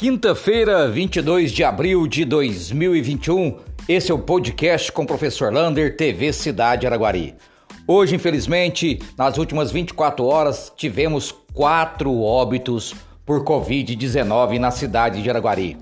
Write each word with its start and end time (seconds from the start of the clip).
Quinta-feira, 0.00 0.88
22 0.88 1.52
de 1.52 1.62
abril 1.62 2.06
de 2.06 2.24
2021. 2.24 3.58
Esse 3.86 4.10
é 4.10 4.14
o 4.14 4.18
podcast 4.18 4.90
com 4.90 5.02
o 5.02 5.06
professor 5.06 5.52
Lander, 5.52 5.94
TV 5.94 6.32
Cidade 6.32 6.86
Araguari. 6.86 7.34
Hoje, 7.86 8.14
infelizmente, 8.14 8.98
nas 9.14 9.36
últimas 9.36 9.70
24 9.70 10.24
horas, 10.24 10.72
tivemos 10.74 11.34
quatro 11.52 12.18
óbitos 12.22 12.94
por 13.26 13.44
Covid-19 13.44 14.58
na 14.58 14.70
cidade 14.70 15.22
de 15.22 15.28
Araguari. 15.28 15.76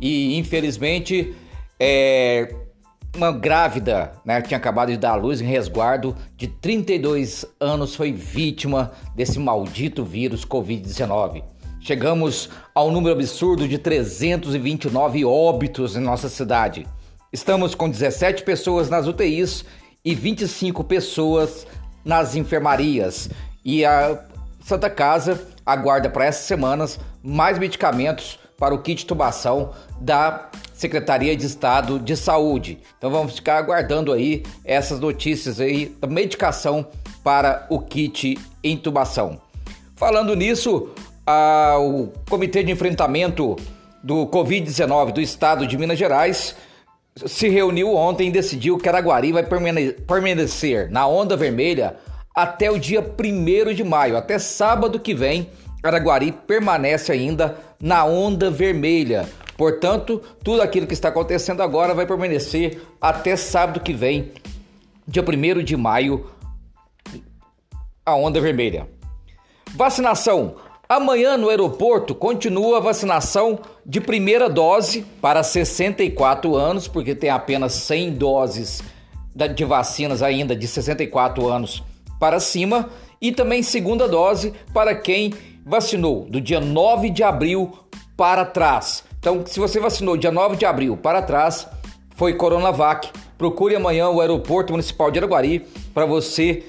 E, 0.00 0.36
infelizmente, 0.36 1.32
é, 1.78 2.52
uma 3.16 3.30
grávida, 3.30 4.14
né, 4.24 4.42
que 4.42 4.48
tinha 4.48 4.58
acabado 4.58 4.90
de 4.90 4.96
dar 4.96 5.12
à 5.12 5.14
luz 5.14 5.40
em 5.40 5.46
resguardo, 5.46 6.16
de 6.36 6.48
32 6.48 7.44
anos, 7.60 7.94
foi 7.94 8.10
vítima 8.10 8.90
desse 9.14 9.38
maldito 9.38 10.04
vírus 10.04 10.44
Covid-19. 10.44 11.44
Chegamos 11.80 12.50
ao 12.74 12.90
número 12.90 13.14
absurdo 13.14 13.66
de 13.66 13.78
329 13.78 15.24
óbitos 15.24 15.96
em 15.96 16.00
nossa 16.00 16.28
cidade. 16.28 16.86
Estamos 17.32 17.74
com 17.74 17.88
17 17.88 18.42
pessoas 18.42 18.90
nas 18.90 19.06
UTIs 19.06 19.64
e 20.04 20.14
25 20.14 20.84
pessoas 20.84 21.66
nas 22.04 22.36
enfermarias. 22.36 23.30
E 23.64 23.82
a 23.84 24.22
Santa 24.62 24.90
Casa 24.90 25.40
aguarda 25.64 26.10
para 26.10 26.26
essas 26.26 26.44
semanas 26.44 27.00
mais 27.22 27.58
medicamentos 27.58 28.38
para 28.58 28.74
o 28.74 28.82
kit 28.82 29.06
tubação 29.06 29.70
da 29.98 30.50
Secretaria 30.74 31.34
de 31.34 31.46
Estado 31.46 31.98
de 31.98 32.14
Saúde. 32.14 32.78
Então 32.98 33.10
vamos 33.10 33.36
ficar 33.36 33.56
aguardando 33.56 34.12
aí 34.12 34.42
essas 34.64 35.00
notícias 35.00 35.60
aí 35.60 35.96
da 35.98 36.06
medicação 36.06 36.86
para 37.24 37.66
o 37.70 37.80
kit 37.80 38.38
intubação. 38.62 39.40
Falando 39.96 40.34
nisso, 40.34 40.90
o 41.80 42.08
Comitê 42.28 42.62
de 42.62 42.72
Enfrentamento 42.72 43.56
do 44.02 44.26
Covid-19 44.26 45.12
do 45.12 45.20
Estado 45.20 45.66
de 45.66 45.76
Minas 45.76 45.98
Gerais 45.98 46.54
se 47.26 47.48
reuniu 47.48 47.94
ontem 47.94 48.28
e 48.28 48.32
decidiu 48.32 48.78
que 48.78 48.88
Araguari 48.88 49.32
vai 49.32 49.44
permanecer 50.06 50.90
na 50.90 51.06
onda 51.06 51.36
vermelha 51.36 51.96
até 52.34 52.70
o 52.70 52.78
dia 52.78 53.00
1 53.00 53.74
de 53.74 53.84
maio, 53.84 54.16
até 54.16 54.38
sábado 54.38 54.98
que 54.98 55.14
vem. 55.14 55.50
Araguari 55.82 56.32
permanece 56.32 57.12
ainda 57.12 57.58
na 57.80 58.04
onda 58.04 58.50
vermelha. 58.50 59.28
Portanto, 59.56 60.22
tudo 60.42 60.62
aquilo 60.62 60.86
que 60.86 60.94
está 60.94 61.08
acontecendo 61.08 61.62
agora 61.62 61.94
vai 61.94 62.06
permanecer 62.06 62.80
até 63.00 63.36
sábado 63.36 63.80
que 63.80 63.92
vem, 63.92 64.32
dia 65.06 65.22
1 65.22 65.62
de 65.62 65.76
maio, 65.76 66.30
a 68.06 68.14
onda 68.14 68.40
vermelha. 68.40 68.88
Vacinação. 69.74 70.56
Amanhã 70.90 71.36
no 71.36 71.48
aeroporto 71.48 72.16
continua 72.16 72.78
a 72.78 72.80
vacinação 72.80 73.60
de 73.86 74.00
primeira 74.00 74.50
dose 74.50 75.02
para 75.22 75.40
64 75.40 76.56
anos, 76.56 76.88
porque 76.88 77.14
tem 77.14 77.30
apenas 77.30 77.74
100 77.74 78.14
doses 78.14 78.82
de 79.54 79.64
vacinas 79.64 80.20
ainda 80.20 80.56
de 80.56 80.66
64 80.66 81.46
anos 81.46 81.80
para 82.18 82.40
cima, 82.40 82.90
e 83.20 83.30
também 83.30 83.62
segunda 83.62 84.08
dose 84.08 84.52
para 84.74 84.92
quem 84.92 85.32
vacinou 85.64 86.24
do 86.24 86.40
dia 86.40 86.58
9 86.58 87.10
de 87.10 87.22
abril 87.22 87.70
para 88.16 88.44
trás. 88.44 89.04
Então, 89.16 89.46
se 89.46 89.60
você 89.60 89.78
vacinou 89.78 90.16
dia 90.16 90.32
9 90.32 90.56
de 90.56 90.66
abril 90.66 90.96
para 90.96 91.22
trás, 91.22 91.68
foi 92.16 92.34
Coronavac. 92.34 93.12
Procure 93.38 93.76
amanhã 93.76 94.08
o 94.08 94.20
Aeroporto 94.20 94.72
Municipal 94.72 95.08
de 95.12 95.20
Araguari 95.20 95.60
para 95.94 96.04
você 96.04 96.64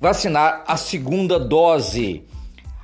vacinar 0.00 0.64
a 0.66 0.76
segunda 0.76 1.38
dose. 1.38 2.24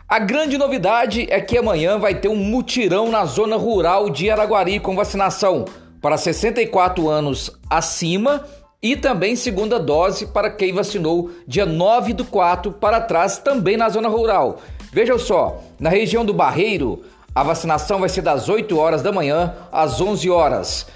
A 0.08 0.18
grande 0.18 0.56
novidade 0.56 1.26
é 1.28 1.38
que 1.38 1.58
amanhã 1.58 1.98
vai 1.98 2.14
ter 2.14 2.28
um 2.28 2.34
mutirão 2.34 3.10
na 3.10 3.26
zona 3.26 3.56
rural 3.56 4.08
de 4.08 4.30
Araguari 4.30 4.80
com 4.80 4.96
vacinação 4.96 5.66
para 6.00 6.16
64 6.16 7.10
anos 7.10 7.50
acima 7.68 8.42
e 8.82 8.96
também 8.96 9.36
segunda 9.36 9.78
dose 9.78 10.24
para 10.28 10.48
quem 10.48 10.72
vacinou 10.72 11.30
dia 11.46 11.66
9 11.66 12.14
do 12.14 12.24
4 12.24 12.72
para 12.72 13.02
trás 13.02 13.36
também 13.36 13.76
na 13.76 13.90
zona 13.90 14.08
rural. 14.08 14.60
Veja 14.90 15.18
só, 15.18 15.62
na 15.78 15.90
região 15.90 16.24
do 16.24 16.32
Barreiro, 16.32 17.04
a 17.34 17.42
vacinação 17.42 18.00
vai 18.00 18.08
ser 18.08 18.22
das 18.22 18.48
8 18.48 18.78
horas 18.78 19.02
da 19.02 19.12
manhã 19.12 19.56
às 19.70 20.00
11 20.00 20.30
horas. 20.30 20.86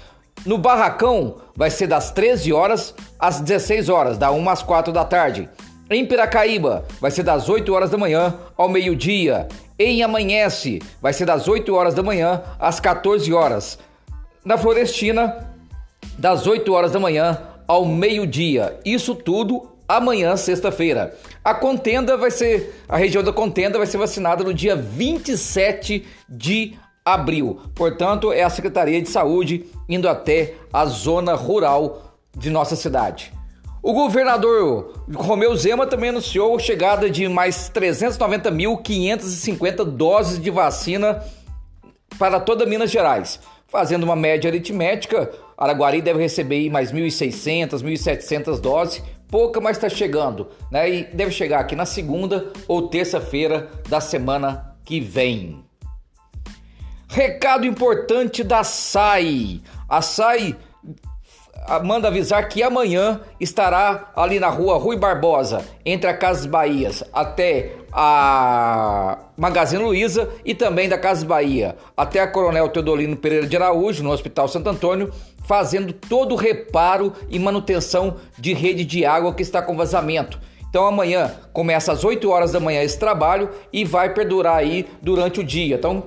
No 0.43 0.57
Barracão 0.57 1.35
vai 1.55 1.69
ser 1.69 1.85
das 1.85 2.09
13 2.09 2.51
horas 2.51 2.95
às 3.19 3.39
16 3.39 3.89
horas, 3.89 4.17
da 4.17 4.31
1 4.31 4.49
às 4.49 4.63
4 4.63 4.91
da 4.91 5.05
tarde. 5.05 5.47
Em 5.89 6.05
Piracaíba, 6.05 6.85
vai 7.01 7.11
ser 7.11 7.23
das 7.23 7.49
8 7.49 7.71
horas 7.73 7.89
da 7.89 7.97
manhã 7.97 8.35
ao 8.57 8.69
meio-dia. 8.69 9.47
Em 9.77 10.01
Amanhece, 10.01 10.81
vai 11.01 11.11
ser 11.11 11.25
das 11.25 11.47
8 11.47 11.73
horas 11.75 11.93
da 11.93 12.01
manhã 12.01 12.41
às 12.57 12.79
14 12.79 13.31
horas. 13.33 13.77
Na 14.45 14.57
Florestina, 14.57 15.49
das 16.17 16.47
8 16.47 16.71
horas 16.71 16.91
da 16.93 16.99
manhã 16.99 17.37
ao 17.67 17.85
meio-dia. 17.85 18.79
Isso 18.85 19.13
tudo 19.13 19.69
amanhã, 19.87 20.37
sexta-feira. 20.37 21.17
A 21.43 21.53
contenda 21.53 22.15
vai 22.15 22.31
ser, 22.31 22.81
a 22.87 22.95
região 22.95 23.21
da 23.21 23.33
contenda 23.33 23.77
vai 23.77 23.85
ser 23.85 23.97
vacinada 23.97 24.41
no 24.41 24.53
dia 24.53 24.77
27 24.77 26.05
de 26.29 26.75
abril. 27.03 27.59
Portanto, 27.75 28.31
é 28.31 28.41
a 28.41 28.49
Secretaria 28.49 29.01
de 29.01 29.09
Saúde 29.09 29.65
indo 29.89 30.07
até 30.07 30.53
a 30.71 30.85
zona 30.85 31.33
rural 31.35 32.15
de 32.35 32.49
nossa 32.49 32.77
cidade. 32.77 33.33
O 33.83 33.91
governador 33.91 35.03
Romeu 35.13 35.53
Zema 35.57 35.85
também 35.85 36.09
anunciou 36.09 36.55
a 36.55 36.59
chegada 36.59 37.09
de 37.09 37.27
mais 37.27 37.69
390.550 37.69 39.83
doses 39.83 40.41
de 40.41 40.49
vacina 40.49 41.21
para 42.17 42.39
toda 42.39 42.65
Minas 42.65 42.89
Gerais. 42.89 43.41
Fazendo 43.67 44.03
uma 44.03 44.15
média 44.15 44.49
aritmética, 44.49 45.29
Araguari 45.57 46.01
deve 46.01 46.21
receber 46.21 46.69
mais 46.69 46.93
1.600, 46.93 47.83
1.700 47.83 48.61
doses, 48.61 49.03
pouca, 49.27 49.59
mas 49.59 49.75
está 49.75 49.89
chegando, 49.89 50.47
né? 50.71 50.89
E 50.89 51.03
deve 51.03 51.31
chegar 51.31 51.59
aqui 51.59 51.75
na 51.75 51.85
segunda 51.85 52.53
ou 52.69 52.87
terça-feira 52.87 53.69
da 53.89 53.99
semana 53.99 54.77
que 54.85 55.01
vem. 55.01 55.61
Recado 57.09 57.65
importante 57.65 58.45
da 58.45 58.63
SAI. 58.63 59.59
A 59.89 60.01
SAI 60.01 60.55
manda 61.83 62.07
avisar 62.07 62.47
que 62.47 62.61
amanhã 62.61 63.21
estará 63.39 64.11
ali 64.15 64.39
na 64.39 64.49
rua 64.49 64.77
Rui 64.77 64.97
Barbosa, 64.97 65.65
entre 65.85 66.09
a 66.09 66.13
Casas 66.13 66.45
Bahias 66.45 67.03
até 67.13 67.75
a 67.91 69.17
Magazine 69.37 69.83
Luiza 69.83 70.29
e 70.43 70.53
também 70.53 70.89
da 70.89 70.97
Casas 70.97 71.23
Bahia 71.23 71.75
até 71.95 72.19
a 72.19 72.27
Coronel 72.27 72.69
Teodolino 72.69 73.15
Pereira 73.15 73.47
de 73.47 73.55
Araújo, 73.55 74.03
no 74.03 74.11
Hospital 74.11 74.47
Santo 74.47 74.69
Antônio, 74.69 75.11
fazendo 75.45 75.93
todo 75.93 76.33
o 76.33 76.37
reparo 76.37 77.13
e 77.29 77.37
manutenção 77.37 78.17
de 78.37 78.53
rede 78.53 78.83
de 78.83 79.05
água 79.05 79.33
que 79.33 79.41
está 79.41 79.61
com 79.61 79.77
vazamento. 79.77 80.39
Então 80.69 80.87
amanhã 80.87 81.31
começa 81.53 81.91
às 81.91 82.03
8 82.03 82.27
horas 82.31 82.51
da 82.51 82.59
manhã 82.59 82.81
esse 82.81 82.97
trabalho 82.97 83.49
e 83.71 83.85
vai 83.85 84.11
perdurar 84.11 84.57
aí 84.57 84.87
durante 85.03 85.39
o 85.39 85.43
dia. 85.43 85.75
Então 85.75 86.03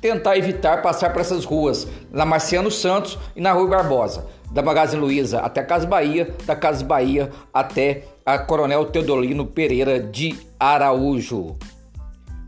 tentar 0.00 0.36
evitar 0.36 0.82
passar 0.82 1.12
por 1.12 1.20
essas 1.20 1.44
ruas, 1.44 1.86
na 2.10 2.24
Marciano 2.24 2.70
Santos 2.70 3.18
e 3.34 3.40
na 3.40 3.52
Rua 3.52 3.68
Barbosa 3.68 4.26
da 4.54 4.62
Magazine 4.62 5.02
Luiza 5.02 5.40
até 5.40 5.60
a 5.60 5.64
Casa 5.64 5.84
Bahia, 5.84 6.32
da 6.46 6.54
Casa 6.54 6.84
Bahia 6.84 7.30
até 7.52 8.04
a 8.24 8.38
Coronel 8.38 8.86
Teodolino 8.86 9.44
Pereira 9.44 9.98
de 9.98 10.36
Araújo. 10.58 11.56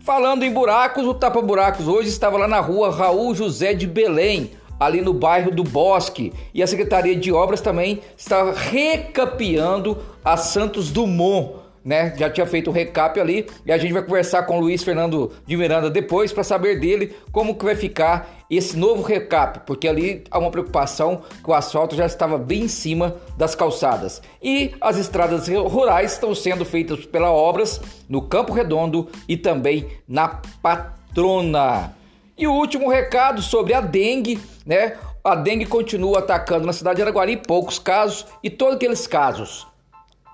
Falando 0.05 0.45
em 0.45 0.53
buracos, 0.53 1.05
o 1.05 1.13
Tapa 1.13 1.43
Buracos 1.43 1.89
hoje 1.89 2.09
estava 2.09 2.39
lá 2.39 2.47
na 2.47 2.61
rua 2.61 2.93
Raul 2.93 3.35
José 3.35 3.75
de 3.75 3.89
Belém, 3.89 4.53
ali 4.79 5.01
no 5.01 5.13
bairro 5.13 5.51
do 5.51 5.65
Bosque. 5.65 6.33
E 6.55 6.63
a 6.63 6.67
Secretaria 6.69 7.17
de 7.17 7.33
Obras 7.33 7.61
também 7.61 8.01
está 8.17 8.53
recapeando 8.53 9.99
a 10.25 10.37
Santos 10.37 10.93
Dumont 10.93 11.66
né? 11.87 12.13
Já 12.17 12.29
tinha 12.29 12.45
feito 12.45 12.69
um 12.69 12.73
recap 12.73 13.19
ali 13.21 13.47
e 13.65 13.71
a 13.71 13.79
gente 13.79 13.93
vai 13.93 14.03
conversar 14.03 14.43
com 14.43 14.59
o 14.59 14.61
Luiz 14.61 14.83
Fernando 14.83 15.31
de 15.47 15.57
Miranda 15.57 15.89
depois 15.89 16.33
para 16.33 16.43
saber 16.43 16.81
dele 16.81 17.15
como 17.31 17.55
que 17.55 17.65
vai 17.65 17.77
ficar 17.77 18.45
esse 18.51 18.77
novo 18.77 19.03
recap, 19.03 19.61
porque 19.65 19.87
ali 19.87 20.25
há 20.29 20.39
uma 20.39 20.51
preocupação 20.51 21.23
que 21.45 21.49
o 21.49 21.55
asfalto 21.55 21.95
já 21.95 22.05
estava 22.05 22.37
bem 22.39 22.63
em 22.63 22.69
cima 22.69 23.17
das 23.37 23.55
calçadas. 23.55 24.21
E 24.43 24.75
as 24.81 24.97
estradas 24.97 25.47
rurais 25.47 26.13
estão 26.13 26.35
sendo 26.35 26.65
feitas 26.65 27.07
pela 27.07 27.31
obras 27.31 27.81
no 28.09 28.21
Campo 28.21 28.53
Redondo 28.53 29.09
e 29.29 29.37
também 29.37 29.87
na 30.09 30.41
Patrona. 30.61 31.95
E 32.37 32.49
o 32.49 32.53
último 32.53 32.91
recado 32.91 33.41
sobre 33.41 33.73
a 33.73 33.81
dengue, 33.81 34.41
né? 34.67 34.95
A 35.23 35.37
dengue 35.37 35.67
continua 35.67 36.19
atacando 36.19 36.67
na 36.67 36.73
cidade 36.73 36.97
de 36.97 37.03
Araguari, 37.03 37.37
poucos 37.37 37.79
casos, 37.79 38.27
e 38.43 38.51
todos 38.51 38.75
aqueles 38.77 39.07
casos 39.07 39.67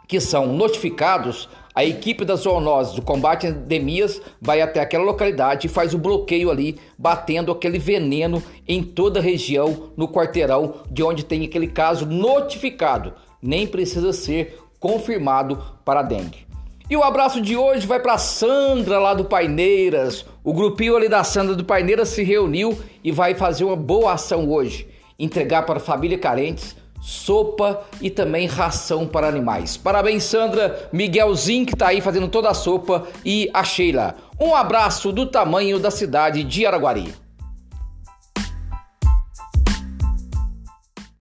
que 0.06 0.20
são 0.20 0.46
notificados, 0.46 1.49
a 1.75 1.84
equipe 1.84 2.25
das 2.25 2.40
zoonoses 2.40 2.94
do 2.94 3.00
combate 3.00 3.46
a 3.46 3.50
endemias 3.50 4.20
vai 4.40 4.60
até 4.60 4.81
aquela 4.81 5.04
localidade 5.04 5.66
e 5.66 5.70
faz 5.70 5.94
o 5.94 5.99
bloqueio 5.99 6.50
ali, 6.50 6.78
batendo 6.99 7.50
aquele 7.50 7.78
veneno 7.78 8.43
em 8.69 8.82
toda 8.82 9.20
a 9.20 9.22
região, 9.22 9.90
no 9.96 10.06
quarteirão 10.06 10.82
de 10.90 11.02
onde 11.02 11.25
tem 11.25 11.44
aquele 11.44 11.66
caso 11.66 12.04
notificado. 12.04 13.14
Nem 13.40 13.66
precisa 13.66 14.12
ser 14.12 14.58
confirmado 14.78 15.62
para 15.82 16.00
a 16.00 16.02
dengue. 16.02 16.46
E 16.90 16.96
o 16.96 17.02
abraço 17.02 17.40
de 17.40 17.56
hoje 17.56 17.87
vai 17.87 18.00
para 18.00 18.19
Sandra 18.19 18.99
lá 18.99 19.14
do 19.14 19.25
Paineiras. 19.25 20.26
O 20.44 20.52
grupinho 20.52 20.94
ali 20.94 21.08
da 21.08 21.25
Sandra 21.25 21.54
do 21.54 21.64
Paineiras 21.64 22.10
se 22.10 22.22
reuniu 22.22 22.78
e 23.02 23.10
vai 23.10 23.34
fazer 23.34 23.64
uma 23.64 23.76
boa 23.76 24.12
ação 24.12 24.50
hoje, 24.50 24.87
entregar 25.19 25.62
para 25.62 25.81
família 25.81 26.19
carentes 26.19 26.76
sopa 27.02 27.82
e 28.00 28.08
também 28.08 28.46
ração 28.46 29.06
para 29.06 29.26
animais. 29.26 29.76
Parabéns, 29.76 30.22
Sandra, 30.22 30.88
Miguelzinho 30.93 31.66
que 31.66 31.75
está 31.75 31.88
aí 31.88 32.00
fazendo 32.00 32.28
toda 32.28 32.49
a 32.49 32.54
sopa 32.54 33.08
e 33.25 33.50
a 33.52 33.64
Sheila. 33.64 34.14
Um 34.40 34.54
abraço 34.54 35.12
do 35.12 35.26
tamanho 35.26 35.81
da 35.81 35.90
cidade 35.90 36.44
de 36.44 36.64
Araguari. 36.64 37.12